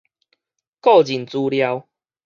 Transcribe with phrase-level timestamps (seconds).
[0.79, 1.87] 個人資料